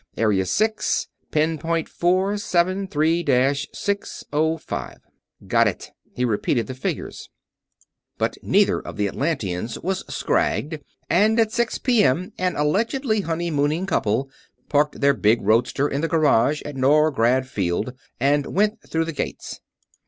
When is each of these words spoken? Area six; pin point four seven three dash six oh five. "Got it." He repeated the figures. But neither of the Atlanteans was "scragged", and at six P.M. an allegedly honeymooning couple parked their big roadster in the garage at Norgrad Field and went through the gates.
Area 0.17 0.47
six; 0.47 1.09
pin 1.29 1.59
point 1.59 1.87
four 1.87 2.35
seven 2.39 2.87
three 2.87 3.21
dash 3.21 3.67
six 3.71 4.23
oh 4.33 4.57
five. 4.57 4.97
"Got 5.45 5.67
it." 5.67 5.91
He 6.15 6.25
repeated 6.25 6.65
the 6.65 6.73
figures. 6.73 7.29
But 8.17 8.35
neither 8.41 8.79
of 8.79 8.97
the 8.97 9.07
Atlanteans 9.07 9.77
was 9.77 10.03
"scragged", 10.11 10.79
and 11.07 11.39
at 11.39 11.51
six 11.51 11.77
P.M. 11.77 12.33
an 12.39 12.55
allegedly 12.55 13.21
honeymooning 13.21 13.85
couple 13.85 14.31
parked 14.69 15.01
their 15.01 15.13
big 15.13 15.43
roadster 15.43 15.87
in 15.87 16.01
the 16.01 16.07
garage 16.07 16.63
at 16.63 16.75
Norgrad 16.75 17.45
Field 17.45 17.93
and 18.19 18.47
went 18.47 18.81
through 18.89 19.05
the 19.05 19.11
gates. 19.13 19.59